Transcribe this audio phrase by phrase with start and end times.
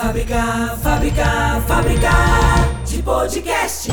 [0.00, 2.10] Fábrica, fábrica, fábrica
[2.86, 3.90] de podcast.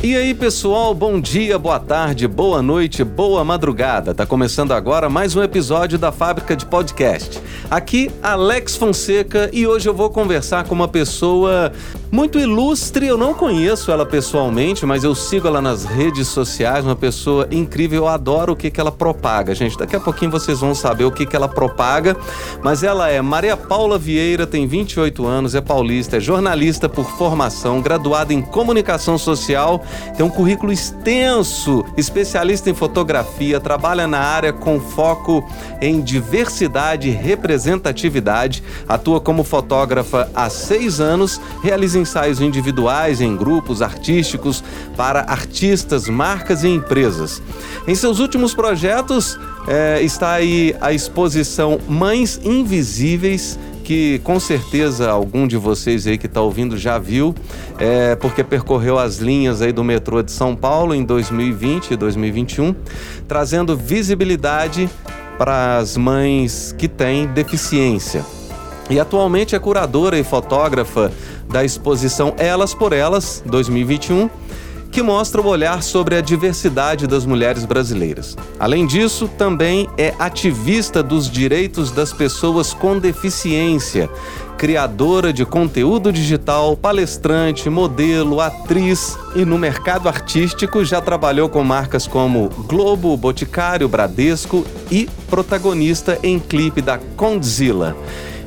[0.00, 4.14] E aí, pessoal, bom dia, boa tarde, boa noite, boa madrugada.
[4.14, 7.42] Tá começando agora mais um episódio da Fábrica de Podcast.
[7.68, 11.72] Aqui, Alex Fonseca, e hoje eu vou conversar com uma pessoa
[12.14, 13.08] muito ilustre.
[13.08, 18.04] Eu não conheço ela pessoalmente, mas eu sigo ela nas redes sociais, uma pessoa incrível.
[18.04, 19.76] Eu adoro o que, que ela propaga, gente.
[19.76, 22.16] Daqui a pouquinho vocês vão saber o que, que ela propaga.
[22.62, 27.80] Mas ela é Maria Paula Vieira, tem 28 anos, é paulista, é jornalista por formação,
[27.80, 29.84] graduada em comunicação social
[30.16, 35.44] tem um currículo extenso, especialista em fotografia, trabalha na área com foco
[35.80, 43.80] em diversidade e representatividade, atua como fotógrafa há seis anos, realiza ensaios individuais em grupos
[43.80, 44.62] artísticos
[44.94, 47.42] para artistas, marcas e empresas.
[47.88, 55.46] Em seus últimos projetos é, está aí a exposição Mães Invisíveis que com certeza algum
[55.46, 57.34] de vocês aí que está ouvindo já viu,
[57.78, 62.74] é, porque percorreu as linhas aí do metrô de São Paulo em 2020 e 2021,
[63.28, 64.88] trazendo visibilidade
[65.36, 68.24] para as mães que têm deficiência.
[68.90, 71.10] E atualmente é curadora e fotógrafa
[71.48, 74.28] da exposição Elas por Elas 2021
[74.94, 78.36] que mostra o olhar sobre a diversidade das mulheres brasileiras.
[78.60, 84.08] Além disso, também é ativista dos direitos das pessoas com deficiência,
[84.56, 92.06] criadora de conteúdo digital, palestrante, modelo, atriz e no mercado artístico já trabalhou com marcas
[92.06, 97.96] como Globo, Boticário, Bradesco e protagonista em clipe da Condzilla.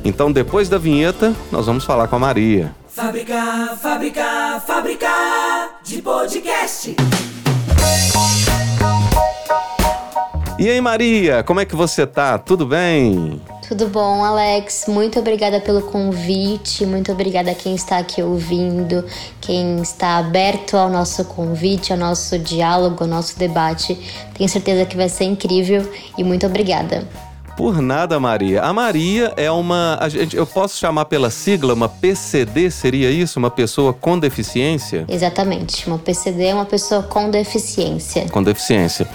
[0.02, 2.74] Então, depois da vinheta, nós vamos falar com a Maria.
[2.98, 5.08] Fábrica, fábrica, fábrica
[5.84, 6.96] de podcast.
[10.58, 12.36] E aí, Maria, como é que você tá?
[12.38, 13.40] Tudo bem?
[13.68, 14.86] Tudo bom, Alex?
[14.88, 19.04] Muito obrigada pelo convite, muito obrigada a quem está aqui ouvindo,
[19.40, 23.94] quem está aberto ao nosso convite, ao nosso diálogo, ao nosso debate.
[24.34, 25.88] Tenho certeza que vai ser incrível
[26.18, 27.06] e muito obrigada.
[27.58, 28.62] Por nada, Maria.
[28.62, 29.98] A Maria é uma.
[30.32, 33.36] eu posso chamar pela sigla, uma PCD, seria isso?
[33.36, 35.04] Uma pessoa com deficiência?
[35.08, 35.84] Exatamente.
[35.88, 38.28] Uma PCD é uma pessoa com deficiência.
[38.30, 39.08] Com deficiência.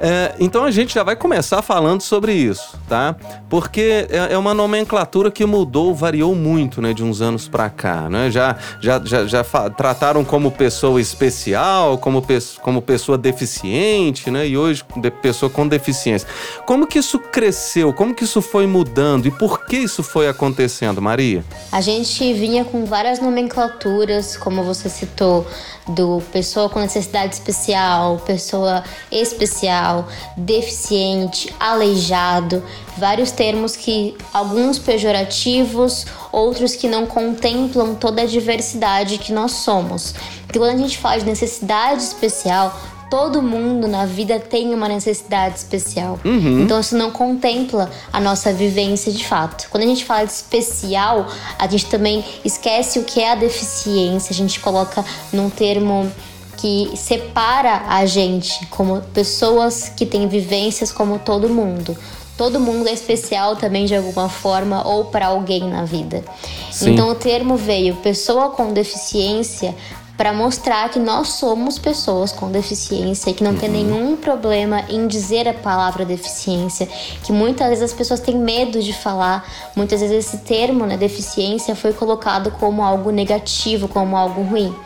[0.00, 3.14] É, então a gente já vai começar falando sobre isso, tá?
[3.50, 8.08] Porque é, é uma nomenclatura que mudou, variou muito, né, de uns anos para cá,
[8.08, 8.30] né?
[8.30, 9.44] Já, já, já, já
[9.76, 14.48] trataram como pessoa especial, como, pe como pessoa deficiente, né?
[14.48, 14.82] E hoje
[15.20, 16.26] pessoa com deficiência.
[16.64, 17.89] Como que isso cresceu?
[17.92, 19.26] Como que isso foi mudando?
[19.26, 21.44] E por que isso foi acontecendo, Maria?
[21.70, 25.46] A gente vinha com várias nomenclaturas, como você citou,
[25.88, 32.62] do pessoa com necessidade especial, pessoa especial, deficiente, aleijado,
[32.96, 40.14] vários termos que alguns pejorativos, outros que não contemplam toda a diversidade que nós somos.
[40.46, 42.78] Porque quando a gente fala de necessidade especial,
[43.10, 46.18] todo mundo na vida tem uma necessidade especial.
[46.24, 46.62] Uhum.
[46.62, 49.68] Então isso não contempla a nossa vivência de fato.
[49.68, 51.26] Quando a gente fala de especial,
[51.58, 56.10] a gente também esquece o que é a deficiência, a gente coloca num termo
[56.56, 61.96] que separa a gente como pessoas que têm vivências como todo mundo
[62.40, 66.24] todo mundo é especial também de alguma forma ou para alguém na vida.
[66.72, 66.92] Sim.
[66.92, 69.76] Então o termo veio pessoa com deficiência
[70.20, 73.56] para mostrar que nós somos pessoas com deficiência e que não uhum.
[73.56, 76.86] tem nenhum problema em dizer a palavra deficiência,
[77.24, 81.74] que muitas vezes as pessoas têm medo de falar, muitas vezes esse termo, né, deficiência,
[81.74, 84.76] foi colocado como algo negativo, como algo ruim.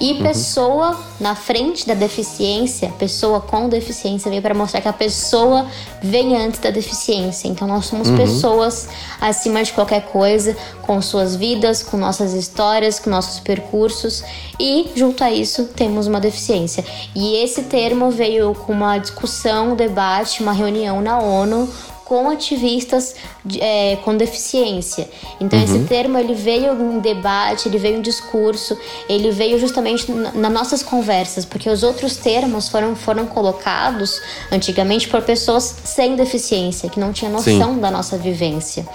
[0.00, 0.22] E uhum.
[0.22, 5.66] pessoa na frente da deficiência, pessoa com deficiência, veio para mostrar que a pessoa
[6.02, 7.48] vem antes da deficiência.
[7.48, 8.16] Então nós somos uhum.
[8.16, 8.88] pessoas
[9.20, 14.24] acima de qualquer coisa, com suas vidas, com nossas histórias, com nossos percursos
[14.58, 16.84] e junto a isso temos uma deficiência.
[17.14, 21.68] E esse termo veio com uma discussão, um debate, uma reunião na ONU
[22.04, 23.14] com ativistas
[23.58, 25.08] é, com deficiência.
[25.40, 25.64] Então uhum.
[25.64, 28.76] esse termo ele veio em debate, ele veio em discurso,
[29.08, 34.20] ele veio justamente nas nossas conversas, porque os outros termos foram, foram colocados
[34.52, 37.80] antigamente por pessoas sem deficiência, que não tinham noção Sim.
[37.80, 38.86] da nossa vivência.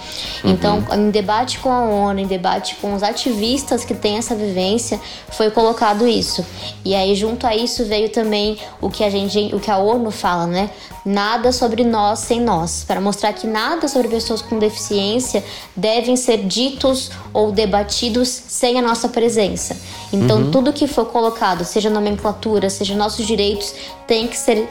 [0.44, 0.50] Uhum.
[0.50, 5.00] Então, em debate com a ONU, em debate com os ativistas que têm essa vivência,
[5.30, 6.44] foi colocado isso.
[6.84, 10.10] E aí junto a isso veio também o que a gente, o que a ONU
[10.10, 10.70] fala, né?
[11.04, 15.44] Nada sobre nós sem nós, para mostrar que nada sobre pessoas com deficiência
[15.74, 19.76] devem ser ditos ou debatidos sem a nossa presença.
[20.12, 20.50] Então, uhum.
[20.50, 23.74] tudo que for colocado, seja nomenclatura, seja nossos direitos,
[24.06, 24.68] tem que ser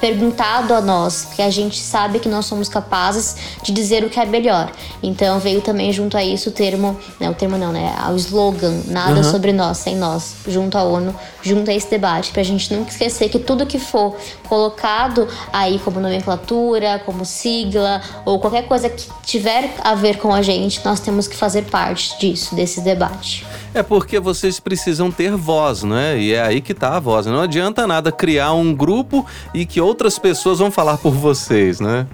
[0.00, 4.18] perguntado a nós, que a gente sabe que nós somos capazes de dizer o que
[4.18, 4.70] é melhor.
[5.02, 8.82] Então veio também junto a isso o termo, né, o termo não, né, o slogan,
[8.86, 9.24] nada uhum.
[9.24, 13.28] sobre nós, sem nós, junto à ONU, junto a esse debate, pra gente nunca esquecer
[13.28, 14.16] que tudo que for
[14.48, 20.42] colocado aí como nomenclatura, como sigla ou qualquer coisa que tiver a ver com a
[20.42, 23.46] gente, nós temos que fazer parte disso, desse debate.
[23.78, 26.18] É porque vocês precisam ter voz, né?
[26.18, 27.26] E é aí que tá a voz.
[27.26, 32.04] Não adianta nada criar um grupo e que outras pessoas vão falar por vocês, né?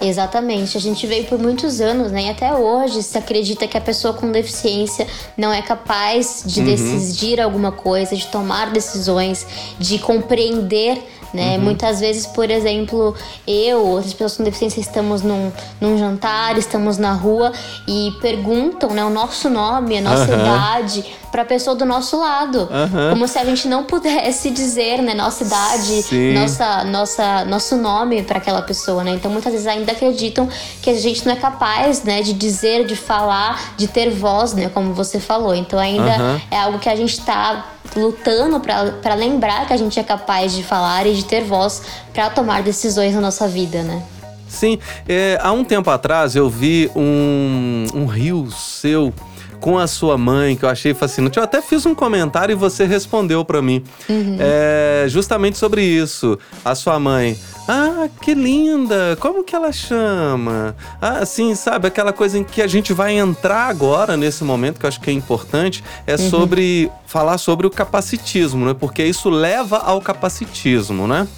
[0.00, 0.76] Exatamente.
[0.76, 2.24] A gente veio por muitos anos, né?
[2.24, 6.66] E até hoje se acredita que a pessoa com deficiência não é capaz de uhum.
[6.66, 9.46] decidir alguma coisa, de tomar decisões,
[9.78, 11.00] de compreender
[11.32, 11.56] né?
[11.56, 11.64] Uhum.
[11.64, 13.14] Muitas vezes, por exemplo,
[13.46, 17.52] eu, outras pessoas com deficiência, estamos num, num jantar, estamos na rua
[17.86, 20.40] e perguntam né, o nosso nome, a nossa uhum.
[20.40, 23.10] idade para a pessoa do nosso lado, uhum.
[23.10, 28.36] como se a gente não pudesse dizer, né, nossa idade, nossa, nossa, nosso nome para
[28.36, 29.12] aquela pessoa, né?
[29.12, 30.46] Então muitas vezes ainda acreditam
[30.82, 34.68] que a gente não é capaz, né, de dizer, de falar, de ter voz, né,
[34.68, 35.54] como você falou.
[35.54, 37.64] Então ainda é algo que a gente está
[37.96, 41.82] lutando para lembrar que a gente é capaz de falar e de ter voz
[42.12, 44.02] para tomar decisões na nossa vida, né?
[44.48, 44.78] Sim,
[45.08, 49.12] é, há um tempo atrás eu vi um, um rio seu
[49.62, 51.38] com a sua mãe, que eu achei fascinante.
[51.38, 53.82] Eu até fiz um comentário e você respondeu para mim.
[54.08, 54.36] Uhum.
[54.40, 56.36] É, justamente sobre isso.
[56.64, 57.38] A sua mãe.
[57.68, 59.16] Ah, que linda!
[59.20, 60.74] Como que ela chama?
[61.00, 61.86] Ah, sim, sabe?
[61.86, 65.10] Aquela coisa em que a gente vai entrar agora, nesse momento, que eu acho que
[65.10, 66.28] é importante, é uhum.
[66.28, 68.74] sobre falar sobre o capacitismo, né?
[68.74, 71.28] Porque isso leva ao capacitismo, né?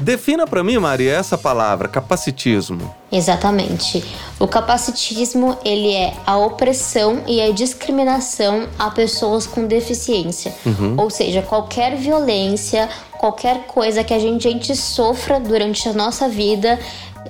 [0.00, 2.92] Defina para mim, Maria, essa palavra, capacitismo.
[3.12, 4.02] Exatamente.
[4.38, 10.54] O capacitismo, ele é a opressão e a discriminação a pessoas com deficiência.
[10.64, 10.94] Uhum.
[10.96, 12.88] Ou seja, qualquer violência,
[13.18, 16.78] qualquer coisa que a gente, a gente sofra durante a nossa vida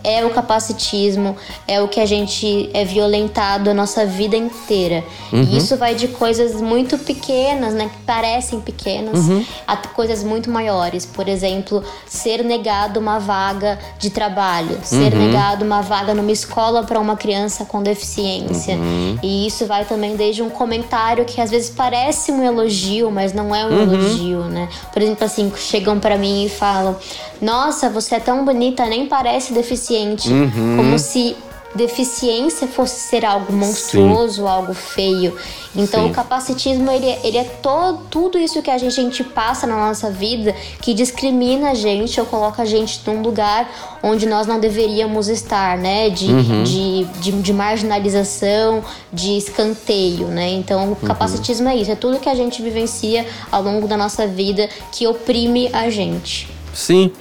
[0.02, 1.36] é o capacitismo,
[1.66, 5.04] é o que a gente é violentado a nossa vida inteira.
[5.32, 5.42] Uhum.
[5.42, 9.44] E isso vai de coisas muito pequenas, né, que parecem pequenas, uhum.
[9.66, 11.04] a coisas muito maiores.
[11.04, 15.26] Por exemplo, ser negado uma vaga de trabalho, ser uhum.
[15.26, 18.76] negado uma vaga numa escola para uma criança com deficiência.
[18.76, 19.18] Uhum.
[19.22, 23.54] E isso vai também desde um comentário que às vezes parece um elogio, mas não
[23.54, 23.82] é um uhum.
[23.82, 24.68] elogio, né?
[24.92, 26.96] Por exemplo, assim, chegam para mim e falam:
[27.40, 30.76] "Nossa, você é tão bonita, nem parece deficiente deficiente, uhum.
[30.76, 31.36] como se
[31.72, 34.48] deficiência fosse ser algo monstruoso, Sim.
[34.48, 35.36] algo feio.
[35.76, 36.10] Então Sim.
[36.10, 39.76] o capacitismo ele, ele é todo, tudo isso que a gente, a gente passa na
[39.76, 40.52] nossa vida
[40.82, 43.70] que discrimina a gente ou coloca a gente num lugar
[44.02, 46.10] onde nós não deveríamos estar, né?
[46.10, 46.64] De, uhum.
[46.64, 48.82] de, de, de, marginalização,
[49.12, 50.50] de escanteio, né?
[50.50, 50.94] Então o uhum.
[50.96, 51.72] capacitismo uhum.
[51.72, 55.70] é isso, é tudo que a gente vivencia ao longo da nossa vida que oprime
[55.72, 56.48] a gente.
[56.74, 57.12] Sim.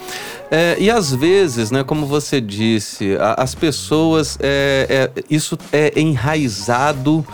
[0.51, 5.99] É, e às vezes, né, como você disse, a, as pessoas, é, é, isso é
[5.99, 7.25] enraizado,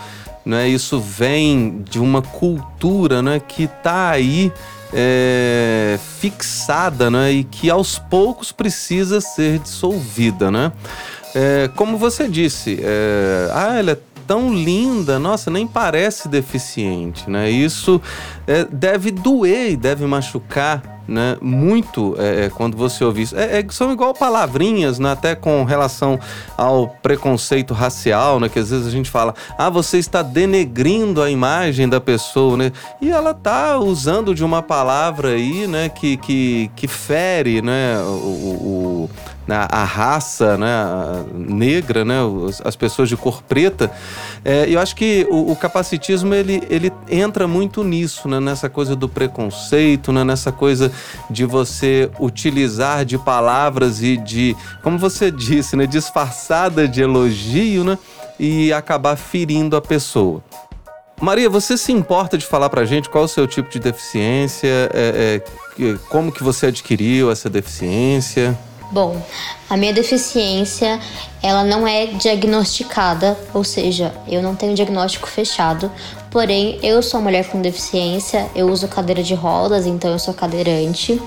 [0.44, 4.52] né, isso vem de uma cultura né, que está aí
[4.92, 10.50] é, fixada né, e que aos poucos precisa ser dissolvida.
[10.50, 10.70] Né?
[11.34, 17.48] É, como você disse, é, ah, ela é tão linda, nossa, nem parece deficiente, né?
[17.48, 18.02] Isso
[18.44, 23.36] é, deve doer e deve machucar né, muito é, é, quando você ouve isso.
[23.36, 26.18] É, é, são igual palavrinhas, né, até com relação
[26.56, 31.30] ao preconceito racial, né, que às vezes a gente fala, ah, você está denegrindo a
[31.30, 36.70] imagem da pessoa, né, e ela tá usando de uma palavra aí, né, que, que,
[36.74, 39.10] que fere, né, o, o
[39.54, 42.16] a raça né, negra, né,
[42.64, 43.90] as pessoas de cor preta.
[44.44, 48.96] É, eu acho que o, o, capacitismo ele, ele entra muito nisso, né, nessa coisa
[48.96, 50.90] do preconceito, né, nessa coisa
[51.30, 57.98] de você utilizar de palavras e de, como você disse, né, disfarçada de elogio, né,
[58.38, 60.42] e acabar ferindo a pessoa.
[61.20, 65.42] Maria, você se importa de falar pra gente qual o seu tipo de deficiência, é,
[65.78, 68.56] é, como que você adquiriu essa deficiência?
[68.90, 69.20] Bom,
[69.68, 71.00] a minha deficiência,
[71.42, 75.90] ela não é diagnosticada, ou seja, eu não tenho diagnóstico fechado,
[76.30, 81.20] porém eu sou mulher com deficiência, eu uso cadeira de rodas, então eu sou cadeirante,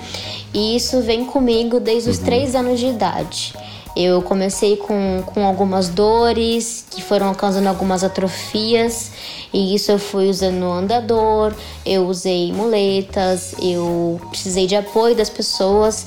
[0.54, 2.26] e isso vem comigo desde os uhum.
[2.26, 3.54] três anos de idade.
[4.02, 9.12] Eu comecei com, com algumas dores que foram causando algumas atrofias,
[9.52, 11.54] e isso eu fui usando no andador,
[11.86, 16.06] eu usei muletas, eu precisei de apoio das pessoas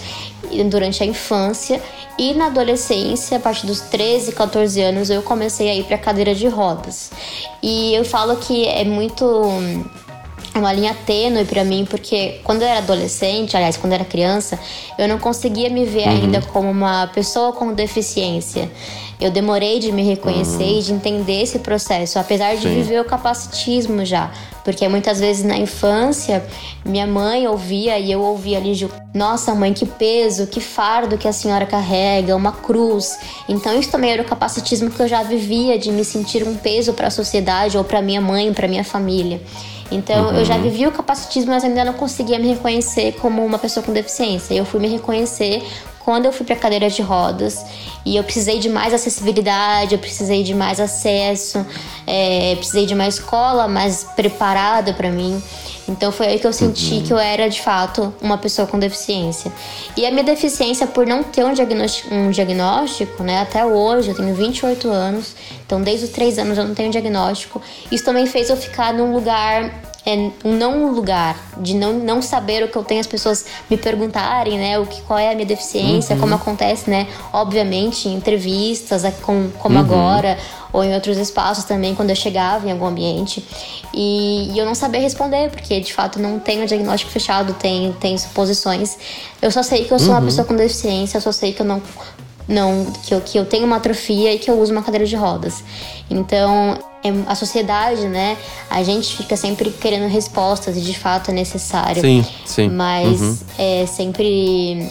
[0.71, 1.83] durante a infância
[2.19, 6.35] e na adolescência, a partir dos 13, 14 anos, eu comecei a ir para cadeira
[6.35, 7.11] de rodas.
[7.63, 9.25] E eu falo que é muito
[10.55, 14.59] uma linha tênue para mim, porque quando eu era adolescente, aliás, quando eu era criança,
[14.99, 16.11] eu não conseguia me ver uhum.
[16.11, 18.71] ainda como uma pessoa com deficiência.
[19.21, 20.79] Eu demorei de me reconhecer uhum.
[20.79, 22.75] e de entender esse processo, apesar de Sim.
[22.75, 24.33] viver o capacitismo já.
[24.65, 26.45] Porque muitas vezes na infância,
[26.85, 31.33] minha mãe ouvia e eu ouvia ali, nossa mãe, que peso, que fardo que a
[31.33, 33.19] senhora carrega, uma cruz.
[33.49, 36.93] Então isso também era o capacitismo que eu já vivia, de me sentir um peso
[36.93, 39.41] para a sociedade ou para minha mãe, para minha família.
[39.95, 40.39] Então uhum.
[40.39, 40.63] eu já uhum.
[40.63, 44.55] vivi o capacitismo, mas ainda não conseguia me reconhecer como uma pessoa com deficiência.
[44.55, 45.63] Eu fui me reconhecer
[46.05, 47.65] quando eu fui para cadeira de rodas
[48.05, 51.65] e eu precisei de mais acessibilidade, eu precisei de mais acesso,
[52.07, 55.41] é, precisei de uma escola mais preparada para mim.
[55.89, 57.03] Então foi aí que eu senti uhum.
[57.03, 59.53] que eu era de fato uma pessoa com deficiência.
[59.97, 64.15] E a minha deficiência, por não ter um diagnóstico, um diagnóstico né, até hoje, eu
[64.15, 65.35] tenho 28 anos,
[65.67, 67.61] então desde os 3 anos eu não tenho diagnóstico,
[67.91, 72.65] isso também fez eu ficar num lugar é não um lugar de não, não saber
[72.65, 75.47] o que eu tenho as pessoas me perguntarem, né, o que qual é a minha
[75.47, 76.21] deficiência, uhum.
[76.21, 79.81] como acontece, né, obviamente em entrevistas, como, como uhum.
[79.81, 80.39] agora
[80.73, 83.47] ou em outros espaços também quando eu chegava em algum ambiente
[83.93, 88.17] e, e, eu não sabia responder porque de fato não tenho diagnóstico fechado, tem tem
[88.17, 88.97] suposições.
[89.41, 90.15] Eu só sei que eu sou uhum.
[90.15, 91.83] uma pessoa com deficiência, eu só sei que eu não
[92.49, 95.17] não que eu, que eu tenho uma atrofia e que eu uso uma cadeira de
[95.17, 95.63] rodas.
[96.11, 98.37] Então, é, a sociedade, né?
[98.71, 102.01] A gente fica sempre querendo respostas e de fato é necessário.
[102.01, 102.69] Sim, sim.
[102.69, 103.39] Mas uhum.
[103.59, 104.89] é sempre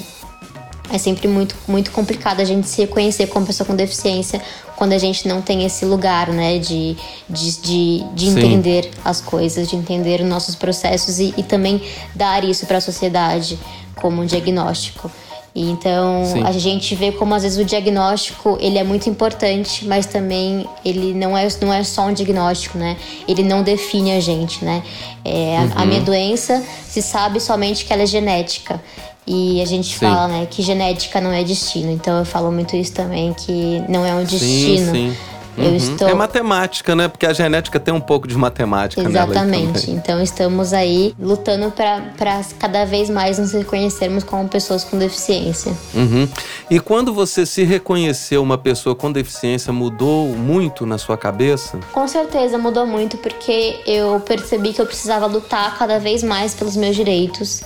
[0.91, 4.41] é sempre muito, muito complicado a gente se reconhecer como pessoa com deficiência
[4.75, 6.97] quando a gente não tem esse lugar, né, de,
[7.29, 11.81] de, de, de entender as coisas, de entender os nossos processos e, e também
[12.15, 13.57] dar isso para a sociedade
[13.95, 15.09] como um diagnóstico.
[15.53, 16.43] Então Sim.
[16.43, 21.13] a gente vê como às vezes o diagnóstico ele é muito importante, mas também ele
[21.13, 22.95] não é, não é só um diagnóstico, né?
[23.27, 24.81] Ele não define a gente, né?
[25.25, 25.71] É, uhum.
[25.75, 28.81] a, a, minha doença se sabe somente que ela é genética.
[29.27, 29.99] E a gente sim.
[29.99, 31.91] fala, né, que genética não é destino.
[31.91, 34.85] Então eu falo muito isso também, que não é um destino.
[34.85, 35.17] Sim, sim.
[35.57, 35.75] Uhum.
[35.75, 36.07] Estou...
[36.07, 37.07] É matemática, né?
[37.07, 39.91] Porque a genética tem um pouco de matemática Exatamente.
[39.91, 45.73] Então estamos aí lutando para cada vez mais nos reconhecermos como pessoas com deficiência.
[45.93, 46.27] Uhum.
[46.69, 51.79] E quando você se reconheceu uma pessoa com deficiência, mudou muito na sua cabeça?
[51.91, 56.75] Com certeza mudou muito, porque eu percebi que eu precisava lutar cada vez mais pelos
[56.75, 57.61] meus direitos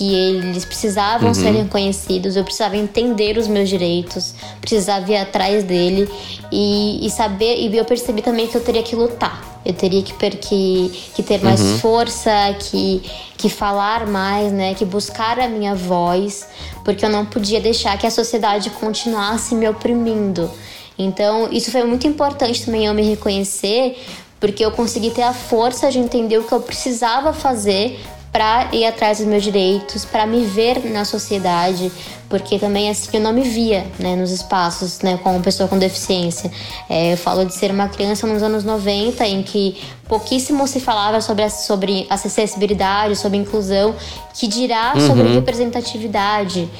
[0.00, 1.34] que eles precisavam uhum.
[1.34, 6.08] ser reconhecidos, eu precisava entender os meus direitos, precisava ir atrás dele
[6.50, 7.56] e, e saber.
[7.58, 9.60] E eu percebi também que eu teria que lutar.
[9.62, 11.78] Eu teria que, que, que ter mais uhum.
[11.80, 13.02] força, que,
[13.36, 14.72] que falar mais, né?
[14.72, 16.48] Que buscar a minha voz,
[16.82, 20.50] porque eu não podia deixar que a sociedade continuasse me oprimindo.
[20.98, 24.02] Então, isso foi muito importante também eu me reconhecer,
[24.40, 28.00] porque eu consegui ter a força de entender o que eu precisava fazer
[28.32, 31.90] para ir atrás dos meus direitos, para me ver na sociedade,
[32.30, 36.50] porque também assim eu não me via né, nos espaços né, como pessoa com deficiência.
[36.88, 39.76] É, eu falo de ser uma criança nos anos 90, em que
[40.08, 43.94] pouquíssimo se falava sobre, sobre acessibilidade, sobre inclusão,
[44.32, 45.06] que dirá uhum.
[45.08, 46.70] sobre representatividade.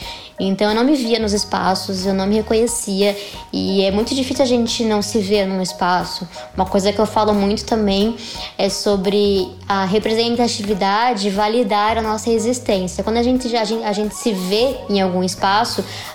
[0.41, 3.15] Então eu não me via nos espaços, eu não me reconhecia
[3.53, 6.27] e é muito difícil a gente não se ver num espaço.
[6.57, 8.17] Uma coisa que eu falo muito também
[8.57, 13.05] é sobre a representatividade validar a nossa existência.
[13.05, 15.40] Quando a gente, a gente, a gente se vê em algum espaço,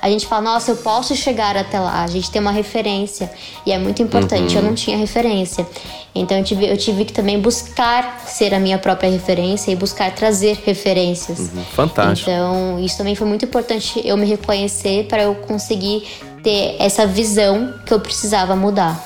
[0.02, 3.32] a gente fala, nossa, eu posso chegar até lá, a gente tem uma referência
[3.66, 4.56] e é muito importante.
[4.56, 4.62] Uhum.
[4.62, 5.68] Eu não tinha referência.
[6.14, 10.14] Então eu tive, eu tive que também buscar ser a minha própria referência e buscar
[10.16, 11.40] trazer referências.
[11.40, 11.64] Uhum.
[11.74, 12.30] Fantástico.
[12.30, 16.08] Então isso também foi muito importante eu me reconhecer para eu conseguir
[16.42, 19.04] ter essa visão que eu precisava mudar.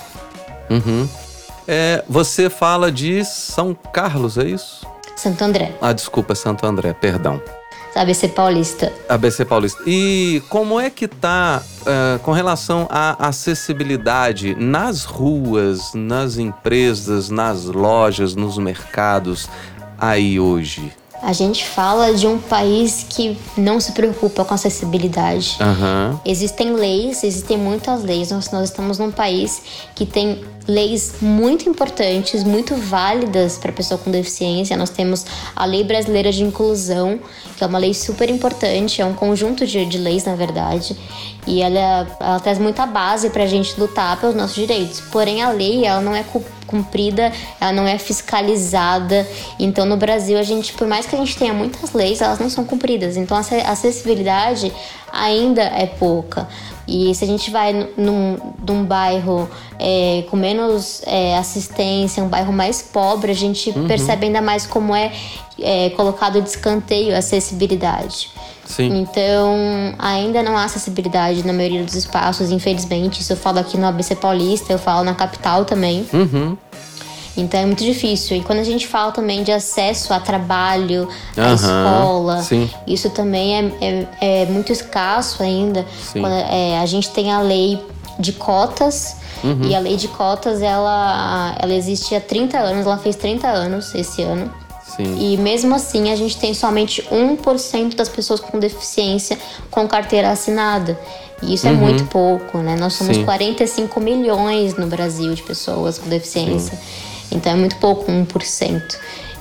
[0.69, 1.07] Uhum.
[1.67, 4.85] É, você fala de São Carlos, é isso?
[5.15, 5.75] Santo André.
[5.81, 7.41] Ah, desculpa, Santo André, perdão.
[7.96, 8.91] ABC Paulista.
[9.08, 9.81] ABC Paulista.
[9.86, 17.65] E como é que tá uh, com relação à acessibilidade nas ruas, nas empresas, nas
[17.65, 19.50] lojas, nos mercados
[19.98, 20.91] aí hoje?
[21.22, 25.58] A gente fala de um país que não se preocupa com acessibilidade.
[25.60, 26.17] Uhum.
[26.25, 28.31] Existem leis, existem muitas leis.
[28.31, 29.62] Nós, nós estamos num país
[29.96, 34.77] que tem leis muito importantes, muito válidas para pessoa com deficiência.
[34.77, 37.19] Nós temos a Lei Brasileira de Inclusão,
[37.57, 40.95] que é uma lei super importante, é um conjunto de, de leis, na verdade,
[41.47, 45.01] e ela, ela traz muita base para a gente lutar pelos nossos direitos.
[45.11, 46.23] Porém, a lei ela não é
[46.67, 49.27] cumprida, ela não é fiscalizada.
[49.59, 52.49] Então, no Brasil, a gente, por mais que a gente tenha muitas leis, elas não
[52.49, 53.17] são cumpridas.
[53.17, 54.71] Então, a acessibilidade
[55.11, 56.47] ainda é pouca.
[56.89, 62.51] E se a gente vai num, num bairro é, com menos é, assistência, um bairro
[62.51, 63.88] mais pobre, a gente uhum.
[63.88, 65.12] percebe ainda mais como é,
[65.60, 68.31] é colocado de escanteio a acessibilidade.
[68.65, 69.00] Sim.
[69.00, 69.55] Então,
[69.98, 73.22] ainda não há acessibilidade na maioria dos espaços, infelizmente.
[73.22, 76.05] Isso eu falo aqui no ABC Paulista, eu falo na capital também.
[76.13, 76.55] Uhum.
[77.39, 78.38] Então é muito difícil.
[78.38, 82.69] E quando a gente fala também de acesso a trabalho, à escola, sim.
[82.86, 85.86] isso também é, é, é, muito escasso ainda.
[86.12, 87.79] Quando, é, a gente tem a lei
[88.19, 89.17] de cotas.
[89.43, 89.63] Uhum.
[89.63, 93.96] E a lei de cotas, ela, ela existe há 30 anos, ela fez 30 anos
[93.96, 94.51] esse ano.
[94.84, 95.17] Sim.
[95.17, 99.38] E mesmo assim, a gente tem somente 1% das pessoas com deficiência
[99.72, 101.00] com carteira assinada.
[101.41, 101.77] E isso é uhum.
[101.77, 102.75] é muito pouco, né?
[102.75, 103.24] Nós somos Sim.
[103.24, 106.75] 45 milhões no Brasil de pessoas com deficiência.
[106.75, 107.09] Sim.
[107.31, 108.98] Então é muito pouco, 1%.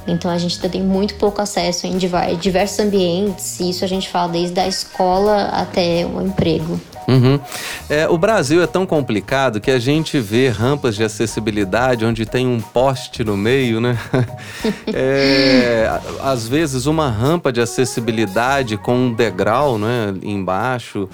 [0.06, 4.08] Então a gente ainda tem muito pouco acesso em diversos ambientes, e isso a gente
[4.08, 6.80] fala desde a escola até o emprego.
[7.06, 7.40] Uhum.
[7.88, 12.46] É, o Brasil é tão complicado que a gente vê rampas de acessibilidade onde tem
[12.46, 13.98] um poste no meio, né?
[14.92, 15.90] é,
[16.22, 21.08] às vezes uma rampa de acessibilidade com um degrau né, embaixo.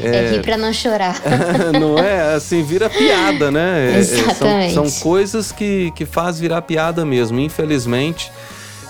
[0.00, 1.20] É, é pra não chorar.
[1.80, 2.34] não é?
[2.34, 3.92] Assim, vira piada, né?
[3.92, 4.74] É, é, Exatamente.
[4.74, 7.38] São, são coisas que, que faz virar piada mesmo.
[7.40, 8.30] Infelizmente,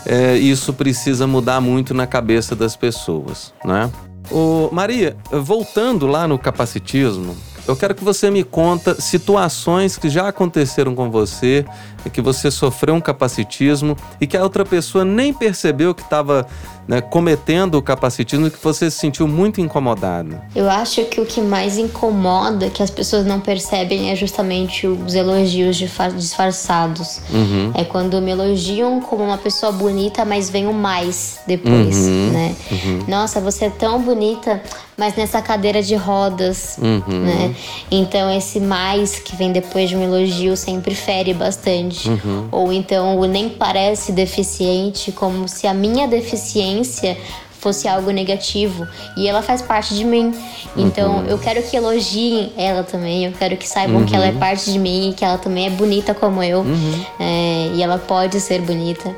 [0.07, 3.91] é, isso precisa mudar muito na cabeça das pessoas, né?
[4.31, 10.29] Ô, Maria, voltando lá no capacitismo, eu quero que você me conta situações que já
[10.29, 11.65] aconteceram com você,
[12.13, 16.47] que você sofreu um capacitismo e que a outra pessoa nem percebeu que estava
[16.87, 20.43] né, cometendo o capacitismo e que você se sentiu muito incomodada.
[20.55, 25.15] Eu acho que o que mais incomoda, que as pessoas não percebem, é justamente os
[25.15, 27.21] elogios disfarçados.
[27.31, 27.73] Uhum.
[27.75, 32.31] É quando me elogiam como uma pessoa bonita, mas vem o mais depois, uhum.
[32.33, 32.57] né?
[32.71, 33.05] Uhum.
[33.09, 34.63] Nossa, você é tão bonita
[34.97, 37.21] mas nessa cadeira de rodas, uhum.
[37.21, 37.55] né?
[37.91, 42.09] Então esse mais que vem depois de um elogio sempre fere bastante.
[42.09, 42.49] Uhum.
[42.51, 47.17] Ou então o nem parece deficiente, como se a minha deficiência
[47.65, 48.87] fosse algo negativo
[49.17, 50.35] e ela faz parte de mim.
[50.77, 51.27] Então uhum.
[51.27, 54.07] eu quero que elogiem ela também, eu quero que saibam uhum.
[54.07, 54.39] que ela é uhum.
[54.39, 57.05] parte de mim e que ela também é bonita como eu uhum.
[57.19, 59.15] é, e ela pode ser bonita.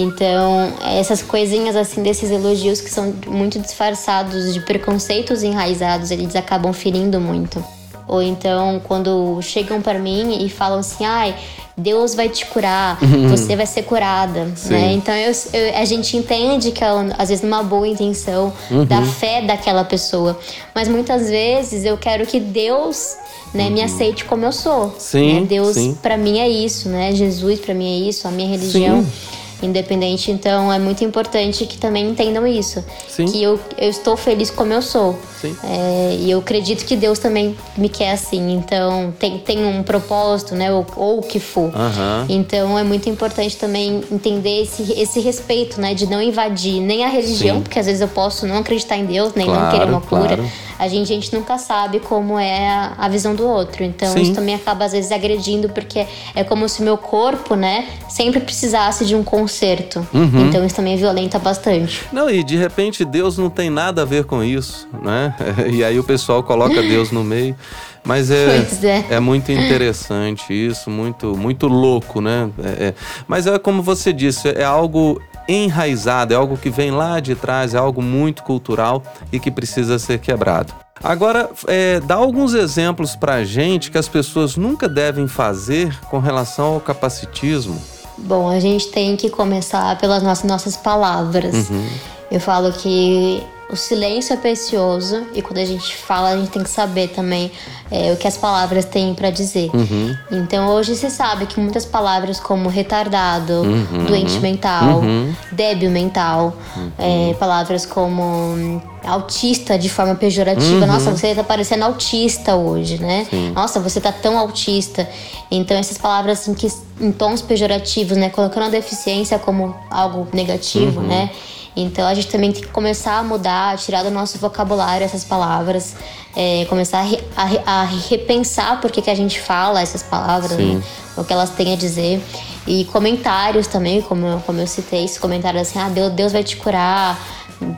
[0.00, 6.72] Então, essas coisinhas assim desses elogios que são muito disfarçados de preconceitos enraizados, eles acabam
[6.72, 7.64] ferindo muito.
[8.06, 11.34] Ou então, quando chegam para mim e falam assim: "Ai,
[11.76, 13.28] Deus vai te curar, uhum.
[13.28, 14.92] você vai ser curada, né?
[14.92, 18.84] Então eu, eu, a gente entende que é, às vezes uma boa intenção uhum.
[18.84, 20.38] da fé daquela pessoa,
[20.72, 23.16] mas muitas vezes eu quero que Deus
[23.52, 23.86] né, me uhum.
[23.86, 24.94] aceite como eu sou.
[24.98, 25.46] Sim, né?
[25.48, 27.12] Deus para mim é isso, né?
[27.12, 29.02] Jesus para mim é isso, a minha religião.
[29.02, 30.30] Sim independente.
[30.30, 32.84] Então é muito importante que também entendam isso.
[33.08, 33.26] Sim.
[33.26, 35.18] Que eu, eu estou feliz como eu sou.
[35.40, 35.56] Sim.
[35.62, 38.52] É, e eu acredito que Deus também me quer assim.
[38.52, 40.72] Então tem, tem um propósito, né?
[40.72, 41.72] Ou, ou o que for.
[41.74, 42.26] Uhum.
[42.28, 45.94] Então é muito importante também entender esse, esse respeito, né?
[45.94, 47.62] De não invadir nem a religião, Sim.
[47.62, 50.36] porque às vezes eu posso não acreditar em Deus, nem claro, não querer uma cura.
[50.36, 50.50] Claro.
[50.78, 53.84] A gente, a gente nunca sabe como é a, a visão do outro.
[53.84, 54.22] Então Sim.
[54.22, 58.40] isso também acaba às vezes agredindo, porque é como se o meu corpo, né, sempre
[58.40, 60.06] precisasse de um conserto.
[60.12, 60.48] Uhum.
[60.48, 62.04] Então isso também violenta bastante.
[62.12, 65.34] Não, e de repente Deus não tem nada a ver com isso, né?
[65.74, 67.56] E aí o pessoal coloca Deus no meio.
[68.04, 69.14] Mas é, é.
[69.14, 69.20] é.
[69.20, 72.50] muito interessante isso, muito, muito louco, né?
[72.62, 72.94] É, é.
[73.26, 77.74] Mas é como você disse, é algo enraizado, é algo que vem lá de trás,
[77.74, 79.02] é algo muito cultural
[79.32, 80.72] e que precisa ser quebrado.
[81.02, 86.74] Agora, é, dá alguns exemplos para gente que as pessoas nunca devem fazer com relação
[86.74, 87.80] ao capacitismo.
[88.16, 91.68] Bom, a gente tem que começar pelas nossas, nossas palavras.
[91.68, 91.88] Uhum.
[92.30, 96.62] Eu falo que o silêncio é precioso e quando a gente fala, a gente tem
[96.62, 97.50] que saber também
[97.90, 99.70] é, o que as palavras têm para dizer.
[99.74, 100.16] Uhum.
[100.30, 104.04] Então hoje se sabe que muitas palavras como retardado, uhum.
[104.06, 105.34] doente mental, uhum.
[105.52, 106.90] débil mental, uhum.
[106.98, 110.80] é, palavras como hum, autista de forma pejorativa.
[110.80, 110.86] Uhum.
[110.86, 113.26] Nossa, você tá parecendo autista hoje, né?
[113.30, 113.52] Sim.
[113.52, 115.08] Nossa, você tá tão autista.
[115.50, 116.68] Então essas palavras assim que
[117.00, 121.06] em tons pejorativos, né, colocando a deficiência como algo negativo, Uhum.
[121.06, 121.30] né?
[121.76, 125.96] Então a gente também tem que começar a mudar, tirar do nosso vocabulário essas palavras,
[126.36, 130.56] é, começar a, re, a, a, repensar por que, que a gente fala essas palavras,
[130.56, 130.82] né?
[131.16, 132.22] o que elas têm a dizer.
[132.66, 136.42] E comentários também, como eu, como eu citei, esse comentário assim, ah, Deus, Deus vai
[136.42, 137.18] te curar,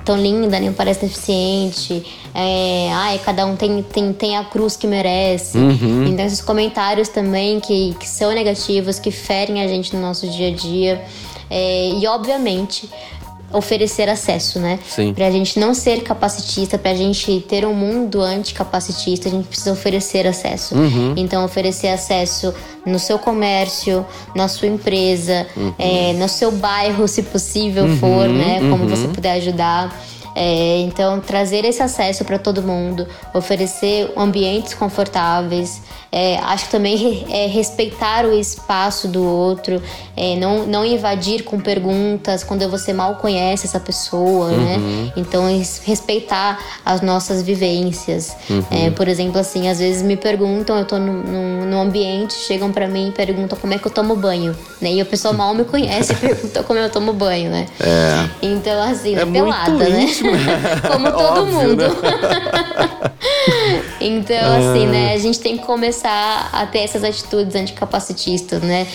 [0.04, 2.04] tão linda, nem parece deficiente.
[2.34, 5.58] É, ai, cada um tem, tem, tem a cruz que merece.
[5.58, 6.06] Uhum.
[6.06, 10.48] Então, esses comentários também que, que são negativos, que ferem a gente no nosso dia
[10.48, 11.04] a dia.
[11.48, 12.88] É, e, obviamente,
[13.56, 14.78] oferecer acesso, né?
[14.88, 15.12] Sim.
[15.14, 20.26] Pra gente não ser capacitista, pra gente ter um mundo anticapacitista, a gente precisa oferecer
[20.26, 20.74] acesso.
[20.74, 21.14] Uhum.
[21.16, 22.52] Então, oferecer acesso
[22.84, 25.74] no seu comércio, na sua empresa, Uhum.
[25.78, 28.58] é, no seu bairro, se possível for, né?
[28.60, 28.88] Como uhum.
[28.88, 29.94] você puder ajudar.
[30.38, 35.80] É, então, trazer esse acesso para todo mundo, oferecer ambientes confortáveis.
[36.12, 39.82] É, acho que também é, respeitar o espaço do outro,
[40.16, 44.76] é, não, não invadir com perguntas quando você mal conhece essa pessoa, né?
[45.16, 48.34] Então, res- respeitar as nossas vivências.
[48.70, 52.86] É, por exemplo, assim, às vezes me perguntam, eu tô num, num, ambiente, chegam para
[52.88, 54.92] mim e perguntam como é que eu tomo banho, né?
[54.92, 57.66] E a pessoa mal me conhece e pergunta como eu tomo banho, né?
[57.80, 58.28] É.
[58.42, 60.06] Então, assim, É pelada, né?
[60.90, 61.76] Como todo Óbvio, mundo.
[61.76, 61.90] né?
[64.00, 65.14] então, assim, né?
[65.14, 68.86] A gente tem que começar a ter essas atitudes anticapacitistas, né?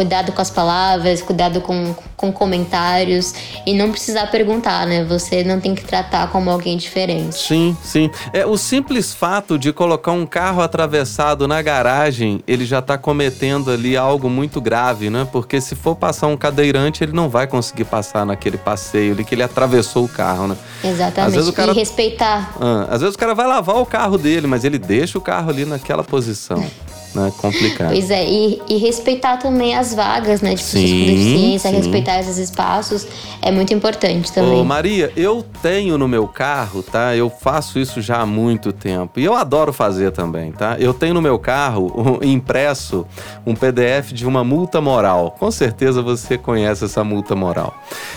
[0.00, 3.34] Cuidado com as palavras, cuidado com, com comentários
[3.66, 5.04] e não precisar perguntar, né?
[5.04, 7.36] Você não tem que tratar como alguém diferente.
[7.36, 8.10] Sim, sim.
[8.32, 13.70] É o simples fato de colocar um carro atravessado na garagem, ele já tá cometendo
[13.70, 15.28] ali algo muito grave, né?
[15.30, 19.34] Porque se for passar um cadeirante, ele não vai conseguir passar naquele passeio ali que
[19.34, 20.56] ele atravessou o carro, né?
[20.82, 21.28] Exatamente.
[21.28, 22.54] Às vezes o cara- E respeitar.
[22.58, 25.50] Ah, às vezes o cara vai lavar o carro dele, mas ele deixa o carro
[25.50, 26.64] ali naquela posição,
[27.14, 27.32] né?
[27.38, 27.90] Complicado.
[27.90, 30.54] Pois é, e, e respeitar também as vagas, né?
[30.54, 31.76] De pessoas Sim, com deficiência, sim.
[31.76, 33.06] respeitar esses espaços
[33.42, 34.52] é muito importante também.
[34.60, 37.14] Ô, Maria, eu tenho no meu carro, tá?
[37.16, 39.18] Eu faço isso já há muito tempo.
[39.18, 40.76] E eu adoro fazer também, tá?
[40.78, 41.92] Eu tenho no meu carro
[42.22, 43.06] um- impresso
[43.46, 45.34] um PDF de uma multa moral.
[45.38, 47.74] Com certeza você conhece essa multa moral.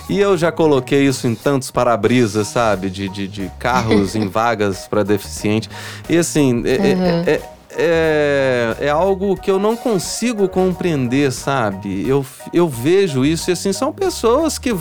[0.10, 2.90] E eu já coloquei isso em tantos para-brisas, sabe?
[2.90, 5.70] De, de, de carros em vagas para deficiente.
[6.10, 7.24] E assim, é- é- Uhum.
[7.26, 7.42] é-
[7.78, 12.08] é, é algo que eu não consigo compreender, sabe?
[12.08, 14.76] Eu, eu vejo isso e assim, são pessoas que,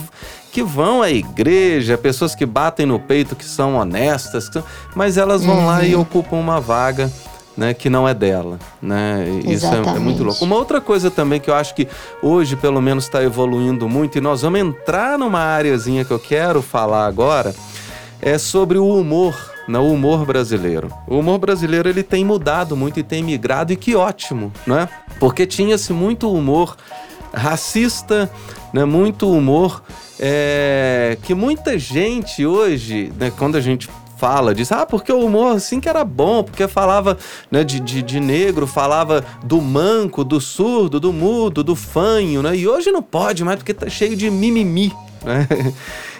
[0.52, 5.16] que vão à igreja, pessoas que batem no peito, que são honestas, que são- mas
[5.16, 7.10] elas vão lá e ocupam uma vaga.
[7.54, 9.26] Né, que não é dela, né?
[9.52, 10.42] Isso é- é, muito louco.
[10.42, 11.86] Uma outra coisa também que eu acho que
[12.22, 16.62] hoje, pelo menos, está evoluindo muito, e nós vamos entrar numa áreazinha que eu quero
[16.62, 17.54] falar agora,
[18.22, 20.92] é sobre o humor, né, o humor brasileiro.
[21.06, 24.88] O humor brasileiro ele tem mudado muito e tem migrado e que ótimo, né?
[25.18, 26.76] Porque tinha-se muito humor
[27.32, 28.30] racista,
[28.72, 29.82] né, muito humor
[30.18, 35.56] é, que muita gente hoje, né, quando a gente fala diz ah porque o humor
[35.56, 37.18] assim que era bom porque falava
[37.50, 42.56] né, de, de, de negro falava do manco do surdo do mudo do fanho né
[42.56, 44.92] e hoje não pode mais porque tá cheio de mimimi
[45.26, 45.48] né?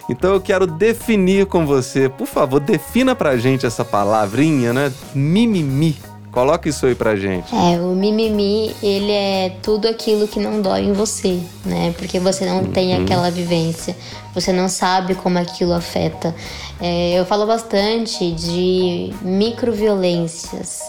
[0.09, 4.91] Então eu quero definir com você, por favor, defina pra gente essa palavrinha, né?
[5.13, 5.97] Mimimi.
[6.31, 7.53] Coloca isso aí pra gente.
[7.53, 11.93] É, o mimimi, ele é tudo aquilo que não dói em você, né?
[11.95, 13.95] Porque você não tem aquela vivência,
[14.33, 16.33] você não sabe como aquilo afeta.
[16.81, 20.81] É, eu falo bastante de microviolências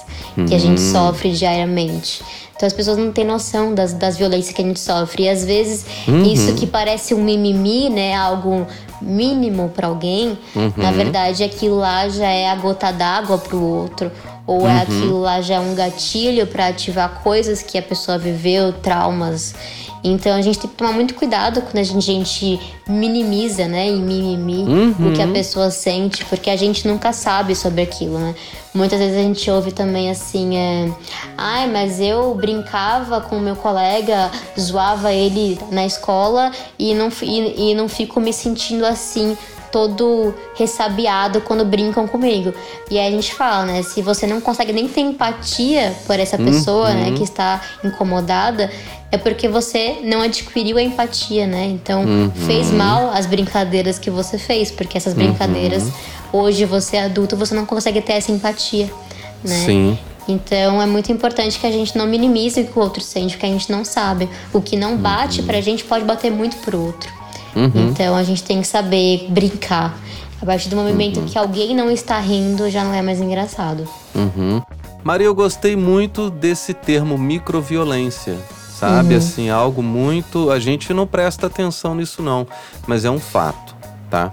[0.49, 2.23] que a gente sofre diariamente.
[2.57, 5.25] Então as pessoas não têm noção das, das violências que a gente sofre.
[5.25, 5.85] E às vezes
[6.33, 8.15] isso que parece um mimimi, né?
[8.15, 8.67] Algo
[9.03, 10.39] mínimo pra alguém,
[10.77, 14.11] na verdade aquilo lá já é a gota d'água pro outro.
[14.47, 18.73] Ou é aquilo lá já é um gatilho pra ativar coisas que a pessoa viveu,
[18.73, 19.55] traumas.
[20.05, 23.87] Então a gente tem que tomar muito cuidado quando a gente, a gente minimiza, né,
[23.87, 24.67] em mimimi
[25.01, 28.35] o que a pessoa sente, porque a gente nunca sabe sobre aquilo, né?
[28.75, 30.93] Muitas vezes a gente ouve também assim, é,
[31.39, 37.71] ai, mas eu brincava com o meu colega, zoava ele na escola e não, e,
[37.71, 39.39] e não fico me sentindo assim
[39.75, 42.55] todo ressabiado quando brincam comigo.
[42.89, 43.83] E aí a gente fala, né?
[43.83, 48.71] Se você não consegue nem ter empatia por essa pessoa, né, que está incomodada,
[49.15, 51.67] é porque você não adquiriu a empatia, né?
[51.67, 52.05] Então
[52.47, 55.85] fez mal as brincadeiras que você fez, porque essas brincadeiras,
[56.33, 58.91] hoje você é adulto, você não consegue ter essa empatia,
[59.43, 59.55] né?
[59.65, 59.99] Sim.
[60.27, 63.47] Então é muito importante que a gente não minimize o que o outro sente, porque
[63.47, 64.29] a gente não sabe.
[64.53, 67.13] O que não bate pra gente pode bater muito pro outro.
[67.55, 69.97] Então a gente tem que saber brincar.
[70.43, 73.89] A partir do momento que alguém não está rindo, já não é mais engraçado.
[74.13, 74.61] Uhum.
[75.05, 78.37] Maria, eu gostei muito desse termo microviolência.
[78.89, 80.51] Sabe, assim, algo muito.
[80.51, 82.47] A gente não presta atenção nisso, não,
[82.87, 83.75] mas é um fato,
[84.11, 84.33] tá?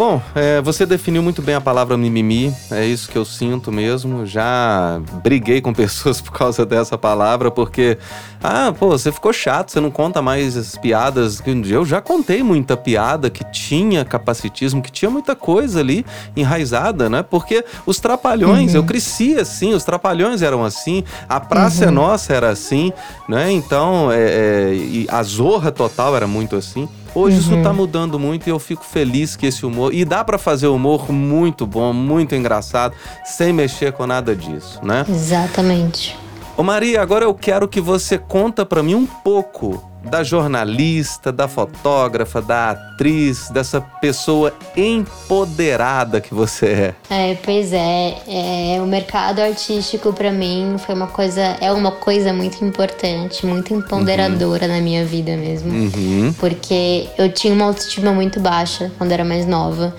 [0.00, 4.24] Bom, é, você definiu muito bem a palavra mimimi, é isso que eu sinto mesmo.
[4.24, 7.98] Já briguei com pessoas por causa dessa palavra, porque,
[8.42, 11.42] ah, pô, você ficou chato, você não conta mais as piadas.
[11.68, 17.22] Eu já contei muita piada que tinha capacitismo, que tinha muita coisa ali enraizada, né?
[17.22, 22.48] Porque os trapalhões, eu cresci assim, os trapalhões eram assim, a Praça é Nossa era
[22.48, 22.90] assim,
[23.28, 23.52] né?
[23.52, 26.88] Então, é, é, a Zorra Total era muito assim.
[27.14, 27.42] Hoje uhum.
[27.42, 29.92] isso tá mudando muito e eu fico feliz que esse humor.
[29.92, 32.94] E dá para fazer humor muito bom, muito engraçado,
[33.24, 35.04] sem mexer com nada disso, né?
[35.08, 36.16] Exatamente.
[36.56, 41.46] Ô Maria, agora eu quero que você conta para mim um pouco da jornalista, da
[41.46, 47.30] fotógrafa, da atriz, dessa pessoa empoderada que você é.
[47.32, 52.32] É, pois é, é o mercado artístico para mim foi uma coisa, é uma coisa
[52.32, 54.72] muito importante, muito empoderadora uhum.
[54.72, 56.34] na minha vida mesmo, uhum.
[56.38, 59.94] porque eu tinha uma autoestima muito baixa quando era mais nova,